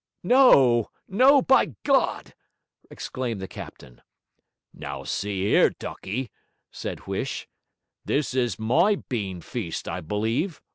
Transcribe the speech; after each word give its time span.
'No, 0.23 0.89
no, 1.07 1.43
by 1.43 1.75
God!' 1.83 2.33
exclaimed 2.89 3.39
the 3.39 3.47
captain. 3.47 4.01
'Now, 4.73 5.03
see 5.03 5.53
'ere, 5.53 5.69
ducky,' 5.69 6.31
said 6.71 7.01
Huish, 7.01 7.47
'this 8.05 8.33
is 8.33 8.57
my 8.57 8.95
bean 8.95 9.41
feast, 9.41 9.87
I 9.87 10.01
believe? 10.01 10.59